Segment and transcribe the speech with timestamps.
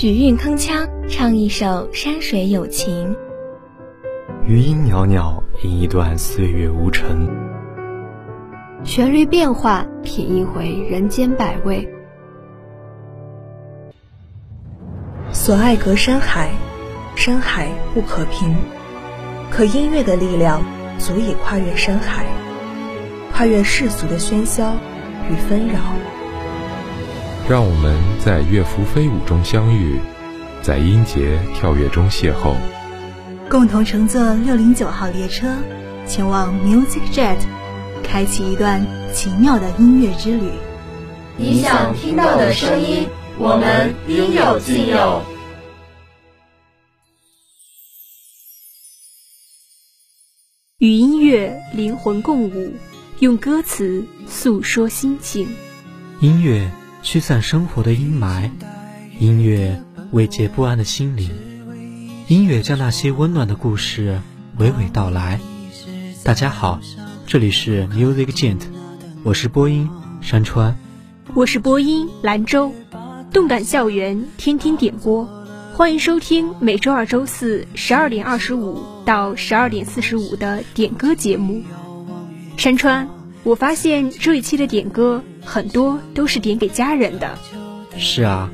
[0.00, 3.16] 许韵铿锵唱一首山水有情，
[4.46, 7.28] 余音袅袅吟一段岁月无尘，
[8.84, 11.84] 旋律变化品一回人间百味。
[15.32, 16.52] 所爱隔山海，
[17.16, 18.54] 山海不可平，
[19.50, 20.62] 可音乐的力量
[20.96, 22.24] 足以跨越山海，
[23.32, 24.74] 跨越世俗的喧嚣
[25.28, 25.80] 与纷扰。
[27.48, 29.98] 让我们在乐符飞舞中相遇，
[30.60, 32.54] 在音节跳跃中邂逅，
[33.48, 35.56] 共同乘坐六零九号列车，
[36.06, 37.38] 前往 Music Jet，
[38.04, 38.84] 开启一段
[39.14, 40.50] 奇妙的音乐之旅。
[41.38, 43.08] 你想听到的声音，
[43.38, 45.22] 我们应有尽有。
[50.76, 52.74] 与音乐灵魂共舞，
[53.20, 55.48] 用歌词诉说心情。
[56.20, 56.70] 音乐。
[57.02, 58.50] 驱散生活的阴霾，
[59.18, 59.80] 音乐
[60.10, 61.30] 慰藉不安的心灵，
[62.26, 64.20] 音乐将那些温暖的故事
[64.58, 65.38] 娓娓道来。
[66.24, 66.80] 大家好，
[67.26, 68.62] 这里是 Music Gent，
[69.22, 69.88] 我是播音
[70.20, 70.76] 山川，
[71.34, 72.72] 我是播音兰州，
[73.32, 75.26] 动感校园天天点播，
[75.74, 81.62] 欢迎收听每周二、周四十二点二十五到十二点四十五的点歌节目。
[82.56, 83.08] 山川，
[83.44, 85.22] 我发现这一期的点歌。
[85.44, 87.38] 很多都是点给家人的。
[87.96, 88.50] 是啊，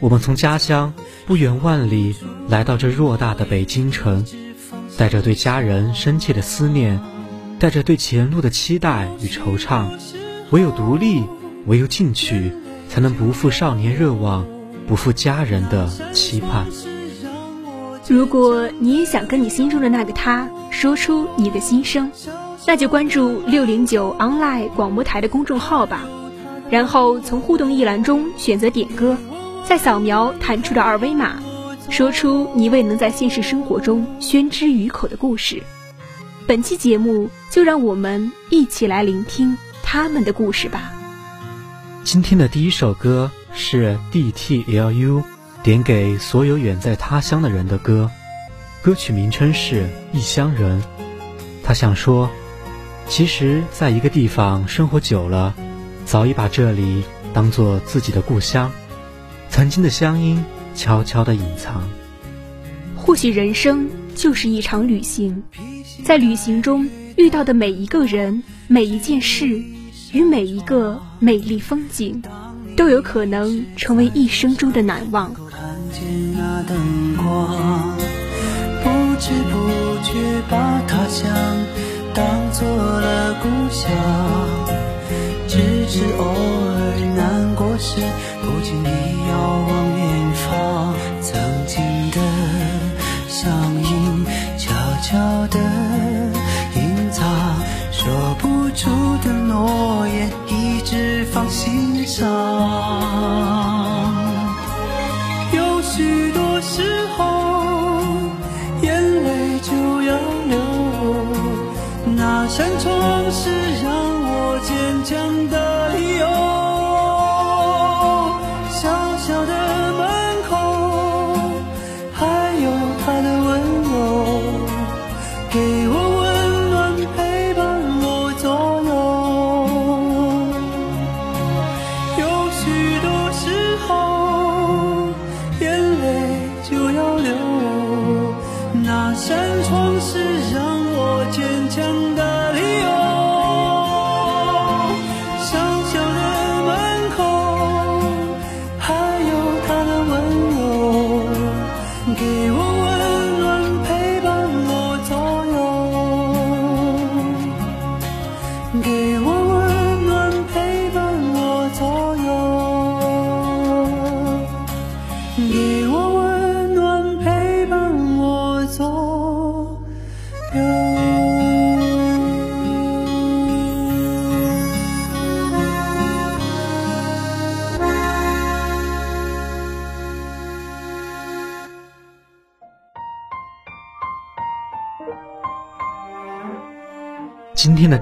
[0.00, 0.92] 我们从家乡
[1.26, 2.14] 不远万里
[2.48, 4.24] 来到这偌大的北京城，
[4.96, 7.00] 带着对家人深切的思念，
[7.58, 9.86] 带着对前路的期待与惆怅。
[10.50, 11.22] 唯有独立，
[11.66, 12.52] 唯有进取，
[12.88, 14.46] 才能不负少年热望，
[14.86, 16.66] 不负家人的期盼。
[18.08, 22.10] 如果你也想跟你心中的那个他说出你的心声，
[22.64, 26.04] 那就关注六零九 online 广播台的公众号吧。
[26.70, 29.16] 然后从互动一栏中选择点歌，
[29.64, 31.40] 再扫描弹出的二维码，
[31.88, 35.62] 说出你未能在现实生活中宣之于口的故事。
[36.46, 40.92] 本期节目就让我们一起来聆听他们的故事吧。
[42.04, 45.22] 今天的第一首歌是 DTLU
[45.62, 48.10] 点给所有远在他乡的人的歌，
[48.82, 50.80] 歌曲名称是《异乡人》。
[51.64, 52.30] 他想说，
[53.08, 55.54] 其实在一个地方生活久了。
[56.06, 57.02] 早已把这里
[57.34, 58.70] 当做自己的故乡，
[59.50, 61.82] 曾经的乡音悄悄地隐藏。
[62.94, 65.42] 或许人生就是一场旅行，
[66.04, 69.60] 在旅行中遇到的每一个人、每一件事
[70.12, 72.22] 与每一个美丽风景，
[72.76, 75.34] 都有可能成为一生中的难忘。
[75.34, 76.02] 看见
[76.34, 77.98] 那灯光，
[78.84, 80.12] 不知不觉
[80.48, 81.28] 把他乡
[82.14, 84.65] 当做了故乡。
[85.88, 86.34] 只是偶尔
[87.16, 88.00] 难过时，
[88.42, 88.86] 不经意
[89.28, 89.32] 遥
[89.68, 91.80] 望远方，曾经
[92.10, 92.18] 的
[93.28, 93.50] 乡
[93.82, 94.26] 音
[94.58, 95.58] 悄悄地
[96.74, 97.24] 隐藏，
[97.92, 98.90] 说不出
[99.24, 103.65] 的诺言一直放心上。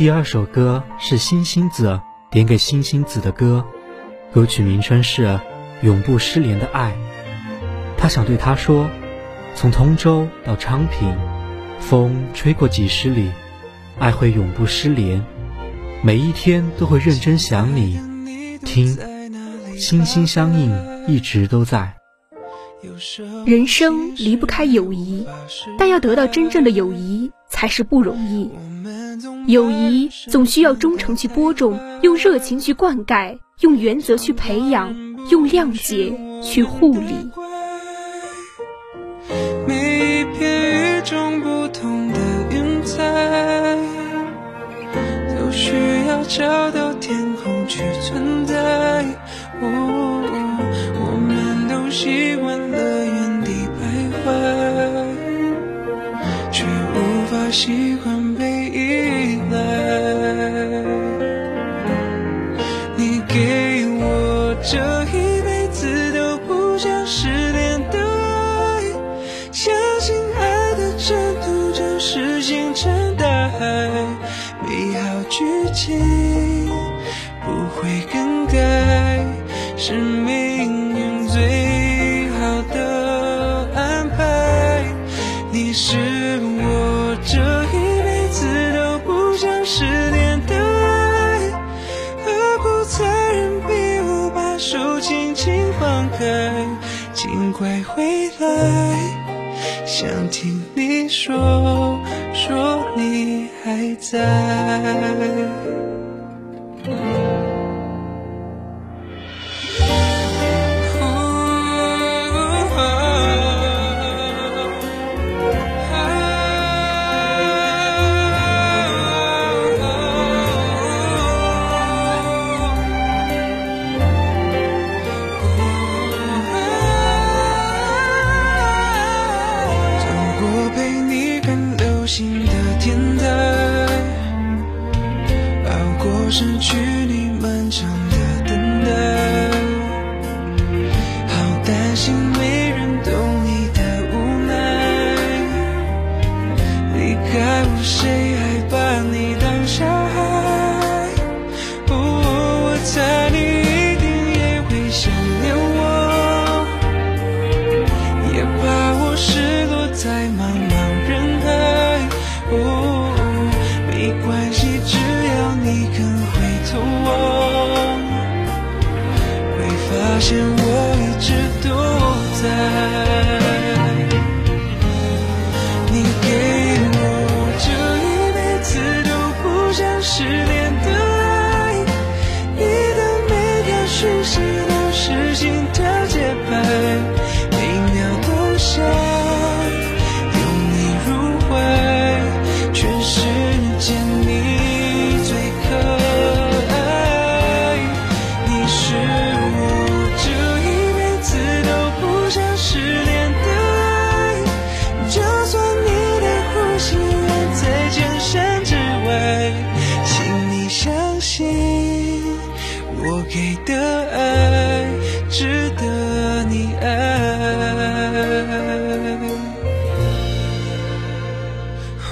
[0.00, 2.00] 第二首歌是星星子
[2.30, 3.62] 点给星星子的歌，
[4.32, 5.26] 歌曲名称是
[5.82, 6.92] 《永不失联的爱》。
[7.98, 8.88] 他想对他说：
[9.54, 11.14] 从通州到昌平，
[11.80, 13.30] 风吹过几十里，
[13.98, 15.22] 爱会永不失联，
[16.02, 18.00] 每一天都会认真想你。
[18.64, 18.96] 听，
[19.76, 20.74] 心心相印，
[21.08, 21.94] 一直都在。
[23.44, 25.26] 人生离不开友谊，
[25.78, 28.50] 但要得到真正的友谊才是不容易。
[29.46, 34.94] 友谊总需要忠诚去播种，用热情去灌溉，用原则去培养，
[35.30, 36.12] 用谅解
[36.42, 37.30] 去护理。
[39.66, 42.18] 每一片与众不同的
[42.50, 43.76] 云彩，
[45.38, 45.72] 都需
[46.08, 49.04] 要找到天空去存在。
[49.62, 49.66] 我
[51.26, 54.26] 们都习惯了原地徘徊，
[56.50, 56.96] 却无
[57.26, 57.96] 法习
[79.82, 84.84] 是命运最好的安排。
[85.50, 85.96] 你是
[86.38, 88.44] 我这一辈子
[88.74, 91.50] 都不想失联的爱，
[92.26, 93.72] 何苦残忍逼
[94.06, 96.52] 我把手轻轻放开？
[97.14, 98.98] 尽快回来，
[99.86, 101.98] 想听你说，
[102.34, 105.89] 说你还在。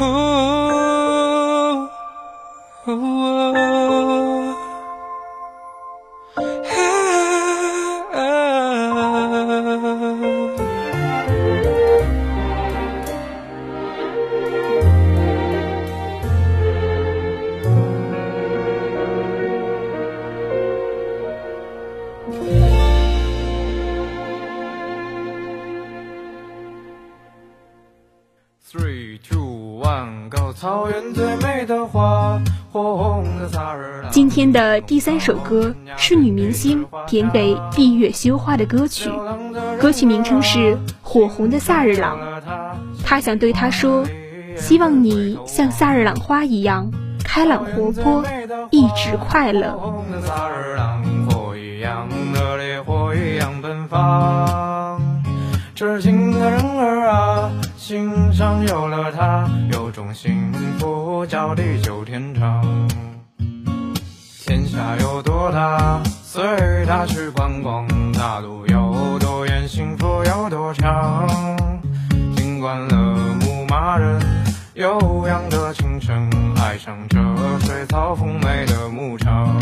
[0.00, 1.91] 哦
[2.87, 3.68] 哦
[34.48, 39.10] 天的第三首歌是女明星点给闭月羞花的歌曲，
[39.78, 40.58] 歌曲名称是
[41.02, 42.19] 《火红的萨日朗》。
[43.05, 44.06] 她想对他说
[44.56, 46.90] ：“希望你像萨日朗花一样
[47.22, 48.24] 开朗活泼，
[48.70, 54.98] 一直快乐。”火红的萨日朗，火一样的烈火一样奔放。
[55.74, 62.88] 痴情的人儿啊，心上有了他，有种幸福叫地久天长。
[64.48, 66.43] 天下有多大，随
[66.86, 71.28] 他去观光；大路有多远，幸福有多长。
[72.34, 72.96] 听惯了
[73.43, 74.19] 牧马人
[74.72, 77.19] 悠扬的琴声，爱上这
[77.67, 79.55] 水草丰美的牧场。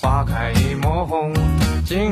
[0.00, 1.30] 花开一抹红，
[1.84, 2.10] 尽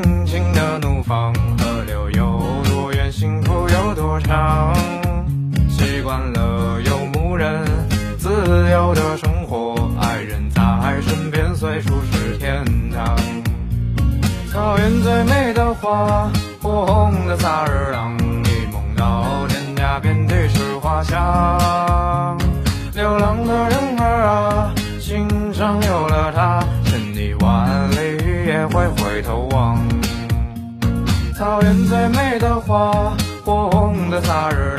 [15.89, 16.29] 花，
[16.61, 22.37] 火红的萨日朗，一梦到天涯遍地是花香。
[22.93, 27.95] 流浪的人儿啊，心上有了他，千里万里
[28.45, 29.79] 也会回头望。
[31.35, 33.11] 草原最美的花，
[33.43, 34.78] 火红的萨日朗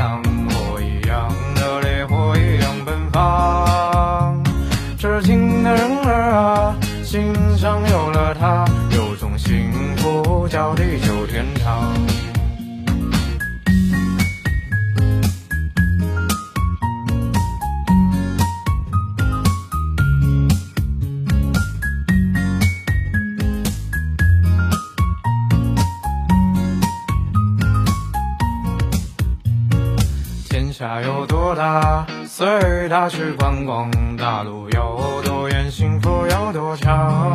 [30.81, 37.31] 天下有多大，随他去观光；大路有多远，幸福有多长。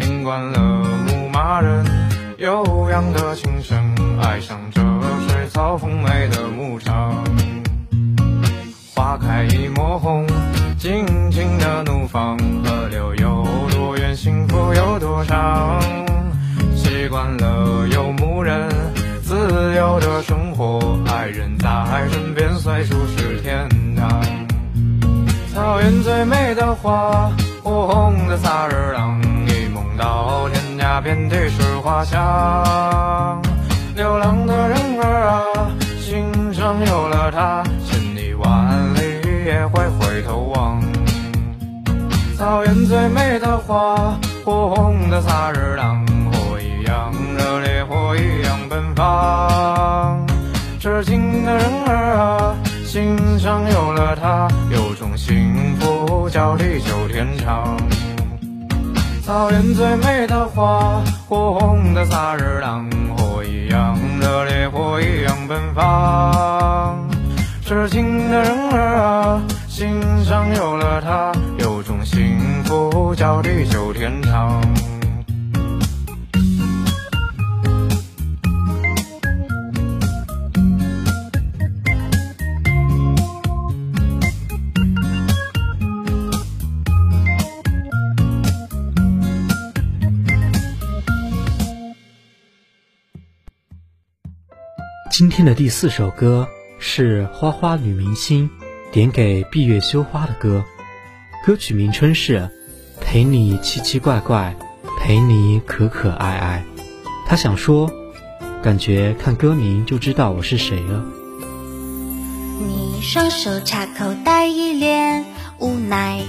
[0.00, 0.58] 听惯了
[1.06, 1.86] 牧马人
[2.38, 4.80] 悠扬的琴声，爱上这
[5.28, 7.14] 水草丰美的牧场。
[8.92, 10.26] 花开一抹红，
[10.76, 12.36] 尽情的怒放。
[12.64, 15.80] 河流有多远，幸福有多长。
[16.74, 18.68] 习惯了游牧人
[19.62, 21.68] 自由的生活，爱人在
[22.10, 24.20] 身边，随处是天堂。
[25.54, 27.30] 草原最美的花，
[27.62, 33.40] 火红的萨日朗，一梦到天涯遍地是花香。
[33.94, 38.48] 流浪的人儿啊，心上有了他，千里万
[38.94, 40.82] 里也会回头望。
[42.36, 46.04] 草原最美的花，火红的萨日朗，
[48.82, 50.26] 远方。
[50.80, 57.76] 痴情的人儿啊，心上有了他，有种幸福叫地久天长。
[59.24, 67.08] 草原最美的花，火红的萨日朗，火一样热烈，火一样奔放。
[67.64, 74.60] 痴情的人儿啊，心上有了他，有种幸福叫地久天长。
[95.12, 98.48] 今天的第四首歌是花花女明星
[98.90, 100.64] 点给闭月羞花的歌，
[101.44, 102.38] 歌曲名称是
[102.98, 104.56] 《陪你奇奇怪怪，
[104.98, 106.64] 陪你可可爱爱》。
[107.26, 107.92] 她想说，
[108.62, 111.04] 感觉看歌名就知道我是谁了。
[112.58, 115.26] 你双手插口袋，一脸
[115.58, 116.22] 无奈，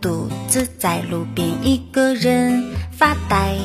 [0.00, 3.58] 独自在路边一个人发呆。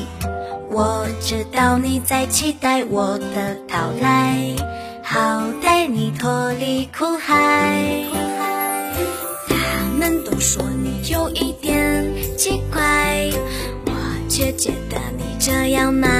[0.74, 4.56] 我知道你在期待我的到来，
[5.02, 8.02] 好带你脱离苦海。
[9.48, 9.54] 他
[9.98, 12.02] 们都说你有一点
[12.38, 13.30] 奇怪，
[13.84, 13.92] 我
[14.30, 16.10] 却觉得你这样蛮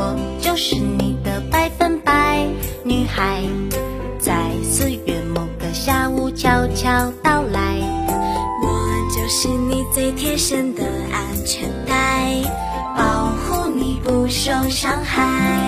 [0.00, 2.46] 我就是你的百分百
[2.82, 3.42] 女孩，
[4.18, 7.76] 在四月某个下午悄悄到来。
[8.62, 12.42] 我就是你最贴身的安全带，
[12.96, 15.59] 保护你不受伤害。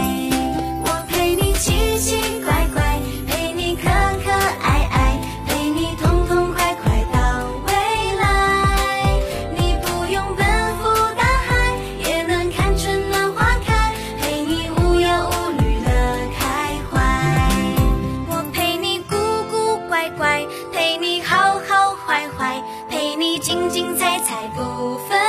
[20.16, 25.21] 乖，陪你好好坏坏，陪你精精彩彩不分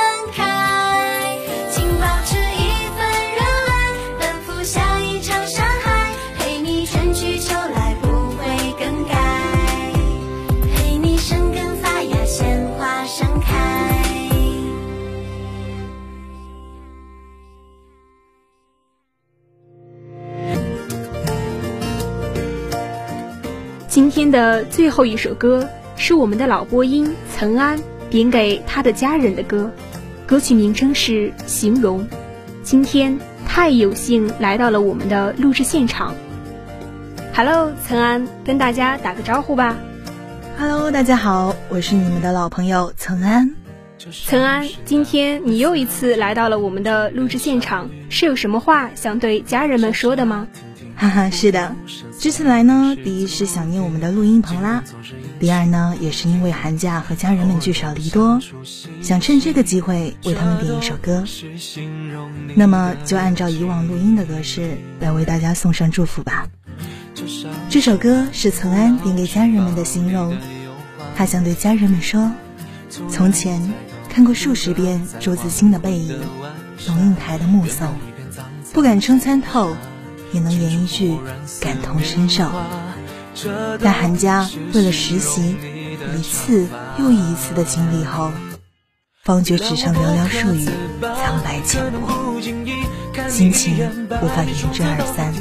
[24.34, 25.64] 的最后一首歌
[25.94, 29.70] 是我们的老播音岑安点给他的家人的歌，
[30.26, 32.00] 歌曲名称是《形容》。
[32.64, 36.12] 今天太有幸来到了我们的录制现场。
[37.32, 39.76] Hello，岑安，跟大家打个招呼吧。
[40.58, 43.48] Hello，大家好，我是你们的老朋友岑安。
[44.26, 50.48] 岑安，今天你又一次来到了我们的录制现场，是有什么话想对家人们说的吗？
[51.04, 51.76] 哈哈，是的，
[52.18, 54.82] 这次来呢，第一是想念我们的录音棚啦，
[55.38, 58.40] 第二呢，也是因为寒假和家人们聚少离多，
[59.02, 61.22] 想趁这个机会为他们点一首歌。
[62.54, 66.48] 那么就按照以往录音的格式来为大家送上祝福吧。
[67.68, 70.34] 这首歌是岑安点给家人们的形容，
[71.14, 72.32] 他想对家人们说：
[73.10, 73.60] 从前
[74.08, 76.18] 看过数十遍朱自清的背影，
[76.86, 77.94] 龙应台的目送，
[78.72, 79.76] 不敢称参透。
[80.34, 81.16] 也能言一句
[81.60, 82.50] 感同身受。
[83.80, 85.54] 在韩家为了实习，
[86.18, 86.66] 一次
[86.98, 88.32] 又一次的经历后，
[89.22, 90.66] 方觉纸上寥寥数语，
[91.00, 92.40] 苍白浅薄，
[93.28, 93.76] 心情
[94.10, 95.32] 无法言之二三。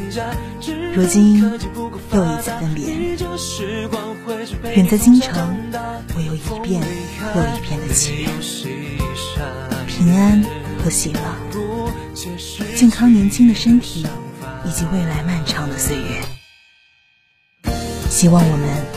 [0.94, 2.86] 如今又一次分别，
[4.76, 5.58] 远在京城，
[6.16, 6.84] 我有一遍
[7.36, 8.30] 又一遍的祈愿：
[9.88, 10.44] 平安
[10.84, 11.20] 和喜乐，
[12.76, 14.06] 健康年轻的身体。
[14.66, 16.22] 以及未来漫长的岁月，
[18.10, 18.93] 希望我们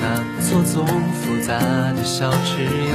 [0.00, 0.04] 那
[0.40, 2.94] 错综复杂的小枝桠，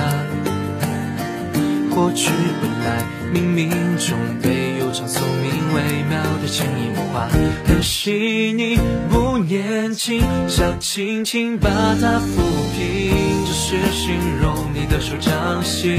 [1.93, 7.27] 过去未来冥冥中被悠长宿命微妙的潜移默化，
[7.65, 12.41] 可惜你不年轻，想轻轻把它抚
[12.75, 15.97] 平，只是形容你的手掌心。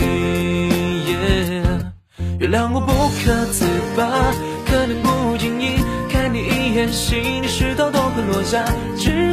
[2.39, 2.93] 原谅我不
[3.25, 4.33] 可自拔，
[4.67, 5.77] 可能不经意
[6.11, 8.65] 看你一眼，心里石头都会落下，
[8.97, 9.30] 只。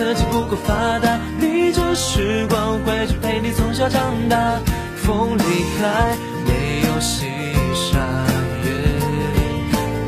[0.00, 4.58] 科技不够发达，逆着时光回去陪你从小长大。
[4.96, 5.42] 风离
[5.78, 7.26] 开，没有西
[7.74, 7.98] 沙
[8.64, 8.70] 月，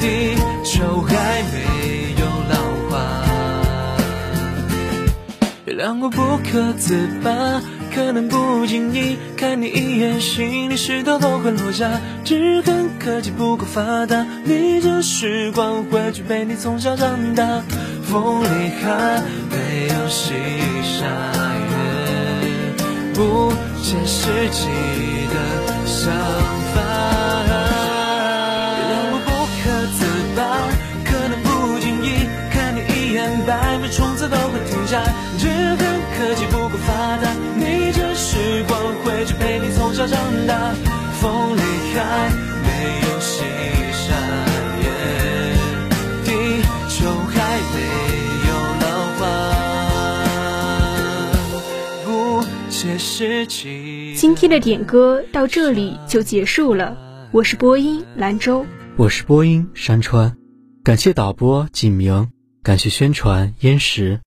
[0.01, 2.55] 地球还没有老
[2.89, 2.97] 化。
[5.67, 7.61] 原谅我不可自拔，
[7.95, 12.01] 可能不经意看你一眼，心里石头都会落下。
[12.25, 17.61] 只恨科技不够发达，逆着时光回去陪你从小长大。
[18.05, 20.33] 风离开，没有西
[20.83, 21.07] 沙
[21.71, 21.73] 月，
[23.15, 24.67] 不切实际
[25.29, 25.37] 的
[25.87, 26.11] 想
[26.75, 26.77] 法。
[28.79, 29.63] 原谅我不可
[29.93, 30.01] 自
[30.35, 30.41] 拔，
[31.05, 35.03] 可能不经意看你一眼，百米冲刺都会停下。
[35.39, 35.79] 只恨
[36.17, 40.73] 科技不够发达，逆着时光回去陪你从小长大。
[41.21, 41.63] 风离
[41.95, 42.01] 开，
[54.17, 56.97] 今天的点歌到这里就结束了。
[57.31, 60.37] 我是播音兰州，我是播音山川，
[60.83, 62.29] 感谢导播景明，
[62.65, 64.19] 感谢宣传燕石，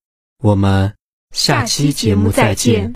[0.41, 0.93] 我们
[1.32, 2.93] 下期节目再见。